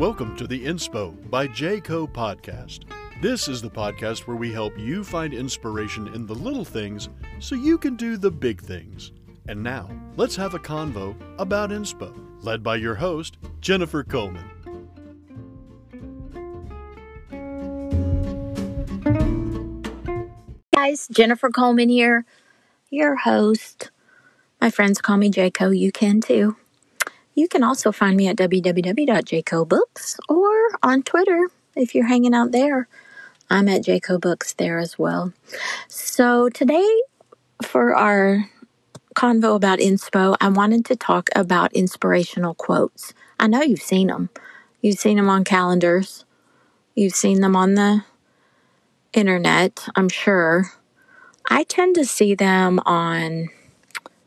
Welcome 0.00 0.34
to 0.38 0.46
the 0.46 0.64
Inspo 0.64 1.14
by 1.28 1.46
Jayco 1.46 2.10
podcast. 2.10 2.84
This 3.20 3.48
is 3.48 3.60
the 3.60 3.68
podcast 3.68 4.26
where 4.26 4.38
we 4.38 4.50
help 4.50 4.78
you 4.78 5.04
find 5.04 5.34
inspiration 5.34 6.08
in 6.14 6.24
the 6.24 6.34
little 6.34 6.64
things 6.64 7.10
so 7.38 7.54
you 7.54 7.76
can 7.76 7.96
do 7.96 8.16
the 8.16 8.30
big 8.30 8.62
things. 8.62 9.12
And 9.46 9.62
now, 9.62 9.90
let's 10.16 10.34
have 10.36 10.54
a 10.54 10.58
convo 10.58 11.14
about 11.38 11.68
Inspo, 11.68 12.18
led 12.40 12.62
by 12.62 12.76
your 12.76 12.94
host, 12.94 13.36
Jennifer 13.60 14.02
Coleman. 14.02 14.48
guys, 20.74 21.08
Jennifer 21.08 21.50
Coleman 21.50 21.90
here, 21.90 22.24
your 22.88 23.16
host. 23.16 23.90
My 24.62 24.70
friends 24.70 25.02
call 25.02 25.18
me 25.18 25.30
Jayco. 25.30 25.78
You 25.78 25.92
can 25.92 26.22
too. 26.22 26.56
You 27.40 27.48
can 27.48 27.62
also 27.62 27.90
find 27.90 28.18
me 28.18 28.28
at 28.28 28.36
www.jaycobooks 28.36 30.18
or 30.28 30.52
on 30.82 31.02
Twitter 31.02 31.48
if 31.74 31.94
you're 31.94 32.06
hanging 32.06 32.34
out 32.34 32.52
there. 32.52 32.86
I'm 33.48 33.66
at 33.66 33.80
Jayco 33.80 34.20
Books 34.20 34.52
there 34.52 34.78
as 34.78 34.98
well. 34.98 35.32
So 35.88 36.50
today, 36.50 37.00
for 37.64 37.96
our 37.96 38.50
convo 39.16 39.56
about 39.56 39.78
inspo, 39.78 40.36
I 40.38 40.50
wanted 40.50 40.84
to 40.84 40.96
talk 40.96 41.30
about 41.34 41.72
inspirational 41.72 42.52
quotes. 42.52 43.14
I 43.38 43.46
know 43.46 43.62
you've 43.62 43.80
seen 43.80 44.08
them. 44.08 44.28
You've 44.82 44.98
seen 44.98 45.16
them 45.16 45.30
on 45.30 45.42
calendars. 45.42 46.26
You've 46.94 47.14
seen 47.14 47.40
them 47.40 47.56
on 47.56 47.72
the 47.72 48.04
internet, 49.14 49.88
I'm 49.96 50.10
sure. 50.10 50.72
I 51.48 51.64
tend 51.64 51.94
to 51.94 52.04
see 52.04 52.34
them 52.34 52.80
on 52.80 53.48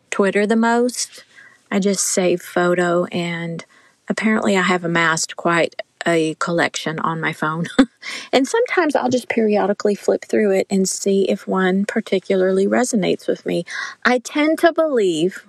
Twitter 0.10 0.48
the 0.48 0.56
most. 0.56 1.26
I 1.74 1.80
just 1.80 2.06
save 2.06 2.40
photo, 2.40 3.06
and 3.06 3.66
apparently, 4.08 4.56
I 4.56 4.62
have 4.62 4.86
amassed 4.86 5.36
quite 5.36 5.74
a 6.06 6.36
collection 6.36 7.00
on 7.00 7.20
my 7.20 7.34
phone. 7.34 7.66
and 8.32 8.48
sometimes 8.48 8.96
I'll 8.96 9.10
just 9.10 9.28
periodically 9.28 9.96
flip 9.96 10.24
through 10.24 10.52
it 10.52 10.68
and 10.70 10.88
see 10.88 11.28
if 11.28 11.48
one 11.48 11.86
particularly 11.86 12.68
resonates 12.68 13.28
with 13.28 13.44
me. 13.44 13.66
I 14.06 14.20
tend 14.20 14.60
to 14.60 14.72
believe 14.72 15.48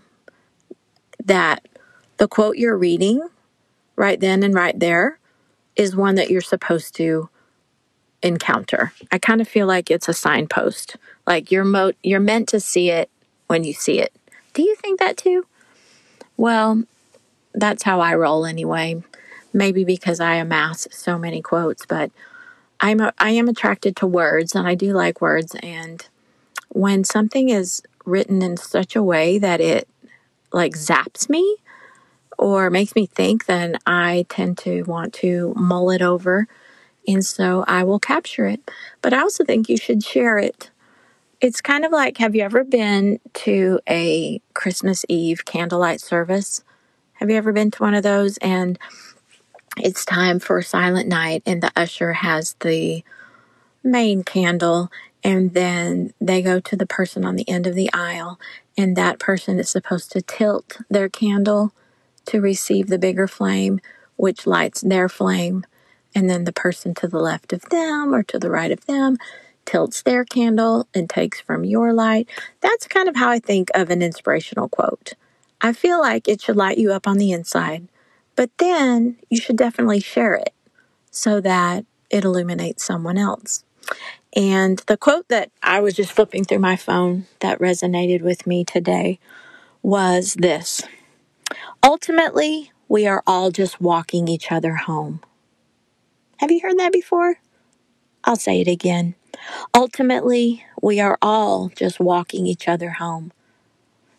that 1.23 1.69
the 2.17 2.27
quote 2.27 2.57
you're 2.57 2.79
reading 2.79 3.29
right 3.95 4.19
then 4.19 4.43
and 4.43 4.55
right 4.55 4.81
there 4.81 5.19
is 5.77 5.95
one 5.95 6.15
that 6.15 6.31
you're 6.31 6.41
supposed 6.41 6.95
to 6.97 7.29
encounter. 8.23 8.95
I 9.13 9.19
kind 9.19 9.43
of 9.43 9.49
feel 9.49 9.67
like 9.67 9.91
it's 9.91 10.09
a 10.09 10.15
signpost. 10.15 10.97
Like 11.27 11.51
you're 11.51 11.67
mo- 11.67 11.93
you're 12.03 12.19
meant 12.19 12.49
to 12.49 12.61
see 12.61 12.89
it 12.89 13.11
when 13.47 13.63
you 13.63 13.75
see 13.75 14.01
it. 14.01 14.15
Do 14.55 14.63
you 14.63 14.75
think 14.77 15.01
that 15.01 15.19
too? 15.19 15.45
Well, 16.37 16.85
that's 17.53 17.83
how 17.85 18.01
I 18.01 18.15
roll 18.15 18.45
anyway. 18.45 19.03
Maybe 19.53 19.85
because 19.85 20.19
I 20.21 20.37
amass 20.37 20.89
so 20.91 21.19
many 21.19 21.41
quotes, 21.41 21.87
but 21.87 22.11
I'm 22.81 23.01
a, 23.01 23.13
I 23.19 23.31
am 23.31 23.49
attracted 23.49 23.97
to 23.97 24.07
words 24.07 24.55
and 24.55 24.67
I 24.67 24.75
do 24.75 24.93
like 24.93 25.21
words 25.21 25.55
and 25.63 26.07
when 26.71 27.05
something 27.05 27.49
is 27.51 27.83
written 28.05 28.43
in 28.43 28.57
such 28.57 28.97
a 28.97 29.03
way 29.03 29.39
that 29.39 29.61
it 29.61 29.89
like 30.53 30.75
zaps 30.75 31.31
me 31.31 31.57
or 32.37 32.69
makes 32.69 32.97
me 32.97 33.07
think, 33.07 33.47
then 33.47 33.79
I 33.87 34.27
tend 34.29 34.59
to 34.59 34.83
want 34.83 35.15
to 35.15 35.55
mull 35.57 35.91
it 35.91 36.03
over 36.03 36.49
and 37.07 37.25
so 37.25 37.65
I 37.69 37.85
will 37.85 38.01
capture 38.01 38.47
it. 38.47 38.61
But 39.03 39.13
I 39.13 39.21
also 39.21 39.45
think 39.45 39.69
you 39.69 39.77
should 39.77 40.03
share 40.03 40.39
it. 40.39 40.71
It's 41.45 41.61
kind 41.61 41.85
of 41.85 41.93
like 41.93 42.17
have 42.17 42.35
you 42.35 42.43
ever 42.43 42.65
been 42.65 43.21
to 43.35 43.79
a 43.87 44.41
Christmas 44.55 45.05
Eve 45.11 45.45
candlelight 45.45 46.01
service? 46.01 46.65
Have 47.21 47.29
you 47.29 47.37
ever 47.37 47.53
been 47.53 47.71
to 47.73 47.83
one 47.83 47.93
of 47.93 48.03
those? 48.03 48.39
And 48.39 48.79
it's 49.77 50.07
time 50.07 50.39
for 50.39 50.63
silent 50.63 51.07
night, 51.07 51.43
and 51.45 51.63
the 51.63 51.71
usher 51.77 52.15
has 52.15 52.57
the 52.61 53.05
main 53.83 54.25
candle, 54.25 54.91
and 55.23 55.53
then 55.53 56.15
they 56.19 56.41
go 56.41 56.61
to 56.61 56.77
the 56.77 56.87
person 56.87 57.27
on 57.27 57.37
the 57.37 57.47
end 57.47 57.67
of 57.67 57.75
the 57.75 57.93
aisle, 57.93 58.41
and 58.79 58.97
that 58.97 59.19
person 59.19 59.59
is 59.59 59.69
supposed 59.69 60.13
to 60.13 60.23
tilt 60.23 60.79
their 60.89 61.11
candle 61.11 61.75
to 62.25 62.41
receive 62.41 62.87
the 62.87 62.99
bigger 62.99 63.29
flame, 63.29 63.81
which 64.17 64.47
lights 64.47 64.81
their 64.81 65.11
flame 65.11 65.67
and 66.15 66.31
then 66.31 66.45
the 66.45 66.53
person 66.53 66.95
to 66.95 67.07
the 67.07 67.19
left 67.19 67.53
of 67.53 67.69
them 67.69 68.15
or 68.15 68.23
to 68.23 68.39
the 68.39 68.49
right 68.49 68.71
of 68.71 68.87
them 68.87 69.19
tilts 69.67 70.03
their 70.03 70.25
candle 70.25 70.89
and 70.95 71.09
takes 71.09 71.41
from 71.41 71.65
your 71.65 71.93
light. 71.93 72.29
That's 72.61 72.87
kind 72.87 73.09
of 73.09 73.17
how 73.17 73.29
I 73.31 73.39
think 73.39 73.71
of 73.75 73.91
an 73.91 74.03
inspirational 74.03 74.69
quote. 74.69 75.15
I 75.61 75.73
feel 75.73 76.01
like 76.01 76.29
it 76.29 76.43
should 76.43 76.57
light 76.57 76.79
you 76.79 76.93
up 76.93 77.07
on 77.07 77.19
the 77.19 77.33
inside, 77.33 77.89
but 78.37 78.51
then 78.59 79.17
you 79.31 79.41
should 79.41 79.57
definitely 79.57 80.01
share 80.01 80.35
it 80.35 80.53
so 81.11 81.41
that 81.41 81.85
it 82.11 82.25
illuminates 82.25 82.85
someone 82.85 83.19
else. 83.19 83.65
And 84.37 84.83
the 84.87 84.97
quote 84.97 85.29
that 85.29 85.51
I 85.63 85.81
was 85.81 85.95
just 85.95 86.13
flipping 86.13 86.45
through 86.45 86.59
my 86.59 86.77
phone 86.77 87.27
that 87.41 87.61
resonated 87.61 88.23
with 88.23 88.47
me 88.47 88.65
today 88.65 89.19
was 89.83 90.35
this 90.35 90.83
Ultimately, 91.83 92.73
we 92.89 93.07
are 93.07 93.23
all 93.27 93.51
just 93.51 93.81
walking 93.81 94.29
each 94.29 94.51
other 94.51 94.75
home. 94.75 95.21
Have 96.39 96.51
you 96.51 96.61
heard 96.61 96.79
that 96.79 96.93
before? 96.93 97.37
I'll 98.25 98.37
say 98.37 98.61
it 98.61 98.69
again. 98.69 99.15
Ultimately, 99.75 100.65
we 100.83 101.01
are 101.01 101.19
all 101.23 101.71
just 101.75 102.01
walking 102.01 102.47
each 102.47 102.69
other 102.69 102.91
home. 102.91 103.33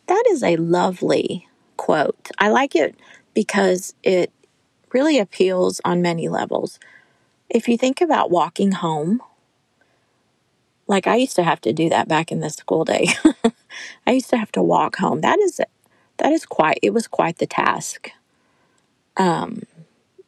That 0.08 0.24
is 0.30 0.44
a 0.44 0.58
lovely 0.58 1.48
quote. 1.78 2.30
I 2.38 2.50
like 2.50 2.76
it 2.76 2.96
because 3.34 3.94
it 4.04 4.32
really 4.94 5.20
appeals 5.20 5.82
on 5.84 6.02
many 6.02 6.30
levels. 6.30 6.80
If 7.50 7.68
you 7.68 7.78
think 7.78 8.02
about 8.02 8.32
walking 8.32 8.74
home, 8.74 9.22
like 10.88 11.08
I 11.08 11.16
used 11.16 11.36
to 11.36 11.44
have 11.44 11.62
to 11.62 11.74
do 11.74 11.90
that 11.90 12.08
back 12.08 12.32
in 12.32 12.40
the 12.40 12.50
school 12.50 12.86
day. 12.86 13.08
I 14.08 14.12
used 14.12 14.30
to 14.30 14.38
have 14.38 14.52
to 14.54 14.62
walk 14.62 14.98
home. 14.98 15.22
That 15.22 15.40
is 15.40 15.60
that 16.18 16.32
is 16.32 16.46
quite 16.46 16.80
it 16.82 16.94
was 16.94 17.08
quite 17.08 17.38
the 17.38 17.48
task. 17.48 18.12
Um, 19.18 19.64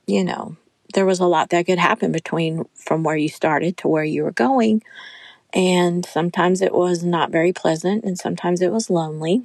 you 0.06 0.24
know, 0.24 0.58
there 0.98 1.06
was 1.06 1.20
a 1.20 1.28
lot 1.28 1.52
that 1.52 1.68
could 1.68 1.78
happen 1.78 2.12
between 2.12 2.66
from 2.74 3.04
where 3.04 3.16
you 3.16 3.30
started 3.30 3.78
to 3.78 3.88
where 3.88 4.04
you 4.04 4.24
were 4.24 4.32
going. 4.32 4.82
And 5.54 6.04
sometimes 6.04 6.60
it 6.60 6.74
was 6.74 7.04
not 7.04 7.30
very 7.30 7.54
pleasant, 7.54 8.04
and 8.04 8.18
sometimes 8.18 8.64
it 8.64 8.72
was 8.72 8.90
lonely, 8.90 9.44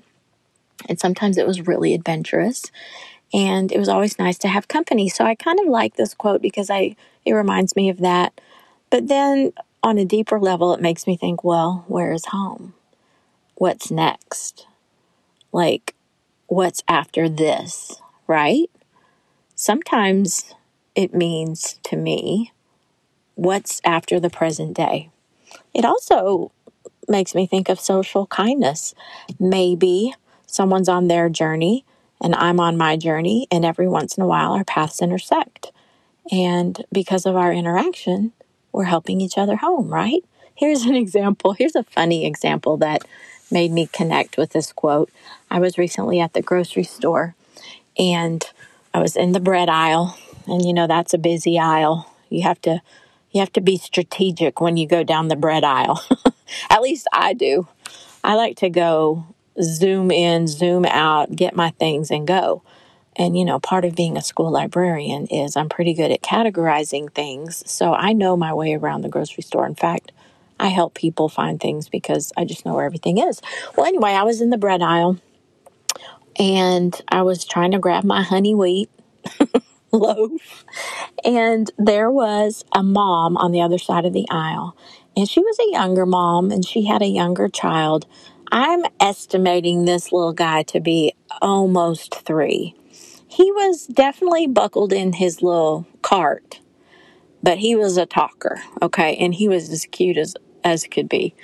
and 0.88 0.98
sometimes 0.98 1.36
it 1.36 1.46
was 1.46 1.66
really 1.66 1.92
adventurous. 1.92 2.64
And 3.34 3.70
it 3.70 3.78
was 3.78 3.90
always 3.90 4.18
nice 4.18 4.38
to 4.38 4.48
have 4.48 4.66
company. 4.66 5.10
So 5.10 5.26
I 5.26 5.34
kind 5.34 5.60
of 5.60 5.66
like 5.66 5.96
this 5.96 6.14
quote 6.14 6.40
because 6.40 6.70
I 6.70 6.96
it 7.26 7.34
reminds 7.34 7.76
me 7.76 7.90
of 7.90 7.98
that. 7.98 8.40
But 8.88 9.08
then 9.08 9.52
on 9.82 9.98
a 9.98 10.06
deeper 10.06 10.40
level, 10.40 10.72
it 10.72 10.80
makes 10.80 11.06
me 11.06 11.18
think, 11.18 11.44
well, 11.44 11.84
where 11.86 12.12
is 12.12 12.24
home? 12.24 12.72
What's 13.56 13.90
next? 13.90 14.66
Like, 15.52 15.94
what's 16.46 16.82
after 16.88 17.28
this, 17.28 18.00
right? 18.26 18.70
Sometimes 19.54 20.54
it 20.94 21.14
means 21.14 21.78
to 21.84 21.96
me 21.96 22.52
what's 23.34 23.80
after 23.84 24.20
the 24.20 24.30
present 24.30 24.76
day. 24.76 25.10
It 25.74 25.84
also 25.84 26.52
makes 27.08 27.34
me 27.34 27.46
think 27.46 27.68
of 27.68 27.80
social 27.80 28.26
kindness. 28.26 28.94
Maybe 29.40 30.14
someone's 30.46 30.88
on 30.88 31.08
their 31.08 31.28
journey 31.28 31.84
and 32.22 32.34
I'm 32.36 32.60
on 32.60 32.76
my 32.76 32.96
journey, 32.96 33.48
and 33.50 33.64
every 33.64 33.88
once 33.88 34.16
in 34.16 34.22
a 34.22 34.26
while 34.26 34.52
our 34.52 34.64
paths 34.64 35.02
intersect. 35.02 35.72
And 36.30 36.84
because 36.92 37.26
of 37.26 37.34
our 37.34 37.52
interaction, 37.52 38.32
we're 38.70 38.84
helping 38.84 39.20
each 39.20 39.36
other 39.36 39.56
home, 39.56 39.92
right? 39.92 40.24
Here's 40.54 40.84
an 40.84 40.94
example. 40.94 41.52
Here's 41.52 41.74
a 41.74 41.82
funny 41.82 42.24
example 42.24 42.76
that 42.76 43.02
made 43.50 43.72
me 43.72 43.88
connect 43.92 44.36
with 44.36 44.50
this 44.50 44.72
quote. 44.72 45.10
I 45.50 45.58
was 45.58 45.76
recently 45.76 46.20
at 46.20 46.32
the 46.32 46.42
grocery 46.42 46.84
store 46.84 47.34
and 47.98 48.44
I 48.94 49.00
was 49.00 49.16
in 49.16 49.32
the 49.32 49.40
bread 49.40 49.68
aisle 49.68 50.16
and 50.46 50.64
you 50.64 50.72
know 50.72 50.86
that's 50.86 51.14
a 51.14 51.18
busy 51.18 51.58
aisle. 51.58 52.14
You 52.28 52.42
have 52.42 52.60
to 52.62 52.80
you 53.30 53.40
have 53.40 53.52
to 53.54 53.60
be 53.60 53.78
strategic 53.78 54.60
when 54.60 54.76
you 54.76 54.86
go 54.86 55.02
down 55.02 55.28
the 55.28 55.36
bread 55.36 55.64
aisle. 55.64 56.02
At 56.70 56.82
least 56.82 57.06
I 57.12 57.32
do. 57.32 57.66
I 58.22 58.34
like 58.34 58.56
to 58.58 58.68
go 58.68 59.26
zoom 59.60 60.10
in, 60.10 60.46
zoom 60.46 60.84
out, 60.84 61.34
get 61.34 61.56
my 61.56 61.70
things 61.70 62.10
and 62.10 62.26
go. 62.26 62.62
And 63.16 63.38
you 63.38 63.44
know, 63.44 63.58
part 63.58 63.84
of 63.84 63.94
being 63.94 64.16
a 64.16 64.22
school 64.22 64.50
librarian 64.50 65.26
is 65.26 65.56
I'm 65.56 65.68
pretty 65.68 65.94
good 65.94 66.10
at 66.10 66.22
categorizing 66.22 67.12
things. 67.12 67.62
So 67.70 67.92
I 67.92 68.12
know 68.12 68.36
my 68.36 68.54
way 68.54 68.74
around 68.74 69.02
the 69.02 69.08
grocery 69.08 69.42
store. 69.42 69.66
In 69.66 69.74
fact, 69.74 70.12
I 70.58 70.68
help 70.68 70.94
people 70.94 71.28
find 71.28 71.60
things 71.60 71.88
because 71.88 72.32
I 72.36 72.44
just 72.44 72.64
know 72.64 72.74
where 72.74 72.86
everything 72.86 73.18
is. 73.18 73.40
Well, 73.76 73.86
anyway, 73.86 74.12
I 74.12 74.22
was 74.22 74.40
in 74.40 74.50
the 74.50 74.58
bread 74.58 74.80
aisle 74.80 75.18
and 76.38 76.98
I 77.08 77.22
was 77.22 77.44
trying 77.44 77.72
to 77.72 77.78
grab 77.78 78.04
my 78.04 78.22
honey 78.22 78.54
wheat 78.54 78.90
loaf. 79.98 80.64
And 81.24 81.70
there 81.78 82.10
was 82.10 82.64
a 82.72 82.82
mom 82.82 83.36
on 83.36 83.52
the 83.52 83.60
other 83.62 83.78
side 83.78 84.04
of 84.04 84.12
the 84.12 84.26
aisle. 84.30 84.76
And 85.16 85.28
she 85.28 85.40
was 85.40 85.58
a 85.60 85.72
younger 85.72 86.06
mom 86.06 86.50
and 86.50 86.64
she 86.66 86.84
had 86.86 87.02
a 87.02 87.06
younger 87.06 87.48
child. 87.48 88.06
I'm 88.50 88.84
estimating 89.00 89.84
this 89.84 90.12
little 90.12 90.32
guy 90.34 90.62
to 90.64 90.80
be 90.80 91.14
almost 91.42 92.14
three. 92.16 92.74
he 93.28 93.50
was 93.52 93.86
definitely 93.86 94.46
buckled 94.46 94.92
in 94.92 95.14
his 95.14 95.42
little 95.42 95.86
cart, 96.02 96.60
but 97.42 97.58
he 97.58 97.76
was 97.76 97.96
a 97.96 98.06
talker, 98.06 98.62
okay? 98.82 99.16
And 99.16 99.34
he 99.34 99.48
was 99.48 99.70
as 99.70 99.86
cute 99.86 100.18
as, 100.18 100.34
as 100.64 100.84
could 100.86 101.08
be. 101.08 101.34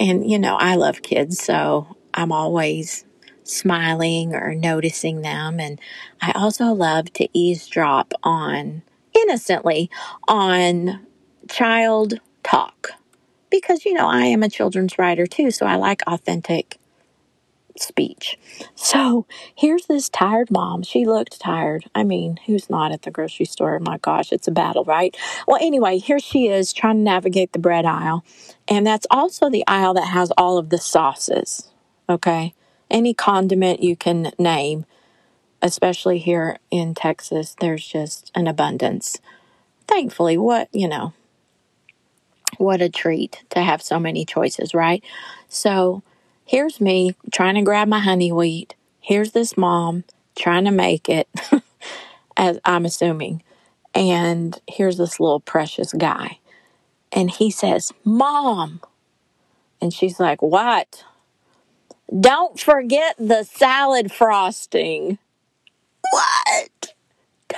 And, 0.00 0.30
you 0.30 0.38
know, 0.38 0.56
I 0.56 0.76
love 0.76 1.02
kids, 1.02 1.42
so 1.42 1.96
I'm 2.14 2.32
always 2.32 3.04
smiling 3.48 4.34
or 4.34 4.54
noticing 4.54 5.22
them. 5.22 5.60
And 5.60 5.80
I 6.20 6.32
also 6.32 6.66
love 6.66 7.12
to 7.14 7.28
eavesdrop 7.32 8.12
on, 8.22 8.82
innocently, 9.14 9.90
on 10.28 11.06
child 11.48 12.20
talk. 12.42 12.90
Because, 13.50 13.84
you 13.84 13.94
know, 13.94 14.08
I 14.08 14.24
am 14.24 14.42
a 14.42 14.48
children's 14.48 14.98
writer 14.98 15.26
too, 15.26 15.50
so 15.50 15.66
I 15.66 15.76
like 15.76 16.02
authentic 16.06 16.78
speech. 17.78 18.38
So 18.74 19.26
here's 19.54 19.86
this 19.86 20.08
tired 20.08 20.50
mom. 20.50 20.82
She 20.82 21.04
looked 21.04 21.40
tired. 21.40 21.84
I 21.94 22.04
mean, 22.04 22.38
who's 22.46 22.68
not 22.70 22.92
at 22.92 23.02
the 23.02 23.10
grocery 23.10 23.46
store? 23.46 23.78
My 23.78 23.98
gosh, 23.98 24.32
it's 24.32 24.48
a 24.48 24.52
battle, 24.52 24.84
right? 24.84 25.16
Well, 25.46 25.58
anyway, 25.60 25.98
here 25.98 26.18
she 26.18 26.48
is 26.48 26.72
trying 26.72 26.96
to 26.96 27.02
navigate 27.02 27.52
the 27.52 27.58
bread 27.58 27.84
aisle. 27.84 28.24
And 28.68 28.86
that's 28.86 29.06
also 29.10 29.48
the 29.48 29.64
aisle 29.66 29.94
that 29.94 30.08
has 30.08 30.32
all 30.36 30.58
of 30.58 30.70
the 30.70 30.78
sauces. 30.78 31.70
Okay. 32.08 32.54
Any 32.90 33.14
condiment 33.14 33.82
you 33.82 33.96
can 33.96 34.32
name, 34.38 34.86
especially 35.60 36.18
here 36.18 36.58
in 36.70 36.94
Texas, 36.94 37.56
there's 37.60 37.86
just 37.86 38.30
an 38.34 38.46
abundance. 38.46 39.18
Thankfully, 39.88 40.36
what, 40.36 40.68
you 40.72 40.88
know, 40.88 41.12
what 42.58 42.80
a 42.80 42.88
treat 42.88 43.42
to 43.50 43.60
have 43.60 43.82
so 43.82 43.98
many 43.98 44.24
choices, 44.24 44.74
right? 44.74 45.02
So, 45.48 46.02
here's 46.44 46.80
me 46.80 47.14
trying 47.32 47.56
to 47.56 47.62
grab 47.62 47.88
my 47.88 48.00
honey 48.00 48.32
wheat. 48.32 48.74
Here's 49.00 49.32
this 49.32 49.56
mom 49.56 50.04
trying 50.36 50.64
to 50.64 50.70
make 50.70 51.08
it, 51.08 51.28
as 52.36 52.58
I'm 52.64 52.84
assuming. 52.84 53.42
And 53.94 54.60
here's 54.68 54.98
this 54.98 55.18
little 55.18 55.40
precious 55.40 55.92
guy. 55.92 56.38
And 57.12 57.30
he 57.30 57.50
says, 57.50 57.92
Mom. 58.04 58.80
And 59.80 59.92
she's 59.92 60.20
like, 60.20 60.42
What? 60.42 61.04
Don't 62.08 62.58
forget 62.58 63.16
the 63.18 63.42
salad 63.42 64.12
frosting. 64.12 65.18
What? 66.12 66.94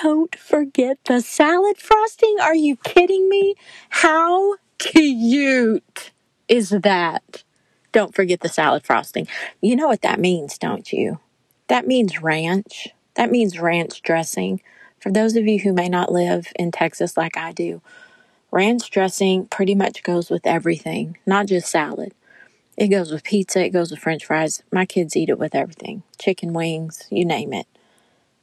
Don't 0.02 0.34
forget 0.36 0.98
the 1.04 1.20
salad 1.20 1.76
frosting? 1.76 2.36
Are 2.40 2.54
you 2.54 2.76
kidding 2.76 3.28
me? 3.28 3.56
How 3.90 4.56
cute 4.78 6.12
is 6.48 6.70
that? 6.70 7.44
Don't 7.92 8.14
forget 8.14 8.40
the 8.40 8.48
salad 8.48 8.86
frosting. 8.86 9.26
You 9.60 9.76
know 9.76 9.88
what 9.88 10.02
that 10.02 10.20
means, 10.20 10.56
don't 10.56 10.92
you? 10.92 11.18
That 11.66 11.86
means 11.86 12.22
ranch. 12.22 12.88
That 13.14 13.30
means 13.30 13.60
ranch 13.60 14.00
dressing. 14.02 14.62
For 14.98 15.12
those 15.12 15.36
of 15.36 15.46
you 15.46 15.58
who 15.60 15.72
may 15.72 15.88
not 15.88 16.12
live 16.12 16.52
in 16.56 16.72
Texas 16.72 17.16
like 17.16 17.36
I 17.36 17.52
do, 17.52 17.82
ranch 18.50 18.90
dressing 18.90 19.46
pretty 19.46 19.74
much 19.74 20.02
goes 20.02 20.30
with 20.30 20.46
everything, 20.46 21.18
not 21.26 21.46
just 21.46 21.70
salad. 21.70 22.14
It 22.78 22.88
goes 22.88 23.10
with 23.10 23.25
pizza, 23.25 23.64
it 23.64 23.70
goes 23.70 23.90
with 23.90 24.00
french 24.00 24.25
fries. 24.25 24.62
My 24.72 24.86
kids 24.86 25.16
eat 25.16 25.28
it 25.28 25.38
with 25.38 25.54
everything 25.54 26.04
chicken 26.19 26.52
wings, 26.52 27.06
you 27.10 27.25
name 27.25 27.52
it. 27.52 27.66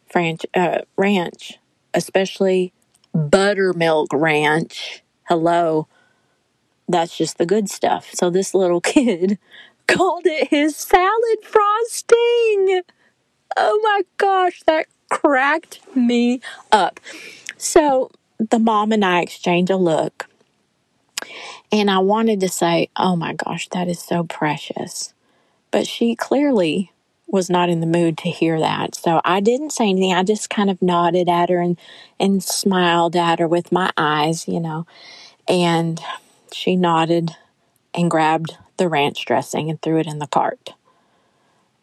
French, 0.10 0.46
uh, 0.54 0.82
ranch, 0.98 1.58
especially 1.94 2.74
buttermilk 3.14 4.10
ranch. 4.14 5.04
Hello 5.30 5.88
that's 6.88 7.18
just 7.18 7.38
the 7.38 7.46
good 7.46 7.70
stuff. 7.70 8.10
So 8.14 8.30
this 8.30 8.54
little 8.54 8.82
kid 8.82 9.38
called 9.88 10.26
it 10.26 10.50
his 10.50 10.76
salad 10.76 11.44
frosting. 11.44 12.82
Oh 13.58 13.80
my 13.84 14.02
gosh, 14.18 14.64
that 14.66 14.88
cracked 15.10 15.80
me 15.96 16.42
up. 16.72 17.00
So 17.58 18.12
the 18.40 18.60
mom 18.60 18.92
and 18.92 19.06
I 19.06 19.22
exchange 19.22 19.70
a 19.70 19.78
look. 19.78 20.28
And 21.72 21.90
I 21.90 22.00
wanted 22.00 22.40
to 22.42 22.50
say, 22.50 22.90
oh 22.96 23.16
my 23.16 23.34
gosh, 23.34 23.68
that 23.70 23.88
is 23.88 24.00
so 24.00 24.24
precious. 24.24 25.14
But 25.72 25.88
she 25.88 26.16
clearly 26.16 26.92
was 27.28 27.50
not 27.50 27.70
in 27.70 27.80
the 27.80 27.88
mood 27.88 28.18
to 28.20 28.30
hear 28.30 28.60
that. 28.60 28.96
So 28.96 29.20
I 29.26 29.40
didn't 29.40 29.72
say 29.72 29.90
anything. 29.90 30.14
I 30.14 30.24
just 30.24 30.50
kind 30.50 30.70
of 30.70 30.82
nodded 30.82 31.28
at 31.28 31.50
her 31.50 31.60
and, 31.60 31.78
and 32.20 32.44
smiled 32.44 33.16
at 33.16 33.40
her 33.40 33.48
with 33.48 33.72
my 33.72 33.92
eyes, 33.98 34.48
you 34.48 34.60
know. 34.60 34.86
And 35.48 36.00
she 36.54 36.76
nodded 36.76 37.32
and 37.94 38.12
grabbed 38.12 38.58
the 38.78 38.88
ranch 38.88 39.26
dressing 39.26 39.70
and 39.70 39.82
threw 39.82 40.00
it 40.00 40.08
in 40.08 40.20
the 40.20 40.28
cart. 40.28 40.74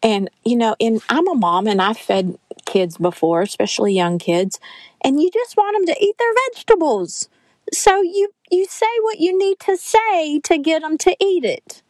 And 0.03 0.31
you 0.45 0.57
know, 0.57 0.75
and 0.81 1.01
I'm 1.09 1.29
a 1.29 1.35
mom 1.35 1.67
and 1.67 1.81
I've 1.81 1.99
fed 1.99 2.39
kids 2.65 2.97
before, 2.97 3.43
especially 3.43 3.95
young 3.95 4.19
kids, 4.19 4.59
and 5.03 5.21
you 5.21 5.31
just 5.31 5.57
want 5.57 5.77
them 5.77 5.95
to 5.95 6.05
eat 6.05 6.17
their 6.19 6.33
vegetables. 6.51 7.29
So 7.73 8.03
you 8.03 8.29
you 8.51 8.67
say 8.67 8.87
what 9.01 9.19
you 9.19 9.37
need 9.37 9.59
to 9.61 9.77
say 9.77 10.41
to 10.41 10.59
get 10.59 10.83
them 10.83 10.99
to 10.99 11.17
eat 11.21 11.45
it. 11.45 11.83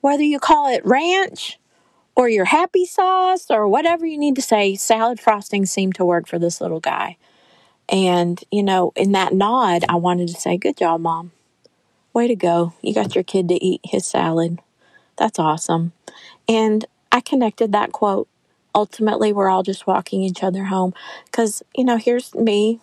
Whether 0.00 0.22
you 0.22 0.38
call 0.38 0.72
it 0.72 0.84
ranch 0.84 1.58
or 2.16 2.28
your 2.28 2.46
happy 2.46 2.86
sauce 2.86 3.46
or 3.50 3.68
whatever 3.68 4.06
you 4.06 4.18
need 4.18 4.36
to 4.36 4.42
say, 4.42 4.74
salad 4.74 5.20
frosting 5.20 5.66
seemed 5.66 5.94
to 5.96 6.04
work 6.04 6.26
for 6.26 6.38
this 6.38 6.60
little 6.60 6.80
guy. 6.80 7.16
And, 7.88 8.42
you 8.50 8.62
know, 8.62 8.92
in 8.96 9.12
that 9.12 9.34
nod, 9.34 9.84
I 9.88 9.96
wanted 9.96 10.28
to 10.28 10.40
say, 10.40 10.56
Good 10.56 10.78
job, 10.78 11.00
mom. 11.00 11.32
Way 12.14 12.28
to 12.28 12.36
go. 12.36 12.74
You 12.82 12.94
got 12.94 13.14
your 13.14 13.24
kid 13.24 13.48
to 13.48 13.64
eat 13.64 13.80
his 13.84 14.06
salad. 14.06 14.60
That's 15.16 15.38
awesome. 15.38 15.92
And 16.48 16.84
I 17.10 17.20
connected 17.20 17.72
that 17.72 17.92
quote. 17.92 18.28
Ultimately, 18.74 19.32
we're 19.32 19.50
all 19.50 19.62
just 19.62 19.86
walking 19.86 20.22
each 20.22 20.42
other 20.42 20.64
home 20.64 20.94
because, 21.26 21.62
you 21.76 21.84
know, 21.84 21.98
here's 21.98 22.34
me, 22.34 22.80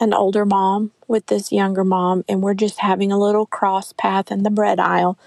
an 0.00 0.14
older 0.14 0.46
mom 0.46 0.92
with 1.06 1.26
this 1.26 1.52
younger 1.52 1.84
mom, 1.84 2.24
and 2.28 2.42
we're 2.42 2.54
just 2.54 2.80
having 2.80 3.12
a 3.12 3.18
little 3.18 3.46
cross 3.46 3.92
path 3.92 4.32
in 4.32 4.42
the 4.42 4.50
bread 4.50 4.80
aisle. 4.80 5.18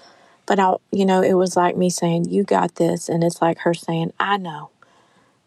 But 0.46 0.58
I, 0.58 0.74
you 0.90 1.06
know, 1.06 1.22
it 1.22 1.34
was 1.34 1.56
like 1.56 1.76
me 1.76 1.88
saying, 1.88 2.28
"You 2.28 2.42
got 2.42 2.74
this," 2.74 3.08
and 3.08 3.22
it's 3.24 3.40
like 3.40 3.58
her 3.60 3.72
saying, 3.74 4.12
"I 4.18 4.36
know, 4.36 4.70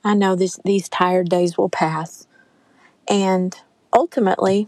I 0.03 0.13
know 0.15 0.35
this. 0.35 0.59
These 0.63 0.89
tired 0.89 1.29
days 1.29 1.57
will 1.57 1.69
pass." 1.69 2.25
And 3.09 3.55
ultimately, 3.93 4.67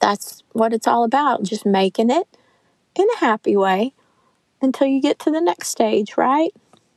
that's 0.00 0.42
what 0.52 0.72
it's 0.72 0.86
all 0.86 1.04
about. 1.04 1.42
Just 1.44 1.64
making 1.64 2.10
it 2.10 2.26
in 2.94 3.06
a 3.14 3.18
happy 3.18 3.56
way 3.56 3.94
until 4.60 4.86
you 4.86 5.00
get 5.00 5.18
to 5.20 5.30
the 5.30 5.40
next 5.40 5.68
stage, 5.68 6.16
right? 6.16 6.52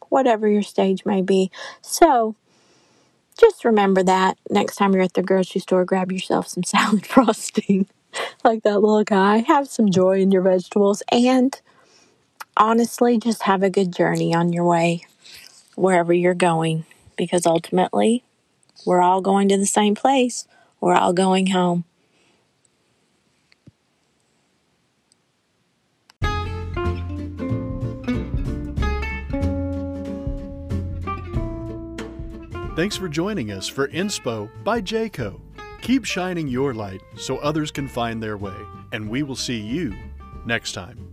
Whatever 0.10 0.48
your 0.48 0.62
stage 0.62 1.06
may 1.06 1.22
be. 1.22 1.52
So, 1.82 2.36
just 3.34 3.66
remember 3.66 4.04
that 4.04 4.38
next 4.50 4.76
time 4.76 4.94
you're 4.94 5.04
at 5.04 5.14
the 5.14 5.24
grocery 5.24 5.62
store, 5.62 5.86
grab 5.86 6.12
yourself 6.12 6.48
some 6.48 6.64
salad 6.66 7.06
frosting 7.06 7.88
like 8.44 8.64
that 8.64 8.80
little 8.82 9.04
guy. 9.04 9.38
Have 9.38 9.68
some 9.68 9.90
joy 9.90 10.20
in 10.20 10.32
your 10.32 10.42
vegetables 10.42 11.04
and 11.12 11.60
honestly, 12.58 13.18
just 13.18 13.44
have 13.44 13.64
a 13.64 13.70
good 13.70 13.94
journey 13.94 14.34
on 14.34 14.54
your 14.54 14.66
way 14.66 15.06
wherever 15.76 16.14
you're 16.14 16.34
going 16.34 16.86
because 17.18 17.46
ultimately, 17.46 18.24
we're 18.86 19.02
all 19.02 19.22
going 19.22 19.50
to 19.50 19.58
the 19.58 19.66
same 19.66 19.96
place. 19.96 20.48
We're 20.82 20.96
all 20.96 21.14
going 21.14 21.48
home. 21.48 21.86
Thanks 32.76 32.98
for 32.98 33.08
joining 33.08 33.52
us 33.52 33.68
for 33.68 33.88
Inspo 33.90 34.50
by 34.64 34.82
Jayco. 34.82 35.40
Keep 35.84 36.06
shining 36.06 36.48
your 36.48 36.74
light 36.74 37.04
so 37.16 37.38
others 37.38 37.70
can 37.70 37.88
find 37.88 38.22
their 38.22 38.36
way, 38.36 38.58
and 38.92 39.08
we 39.08 39.22
will 39.22 39.36
see 39.36 39.60
you 39.60 39.96
next 40.44 40.72
time. 40.72 41.13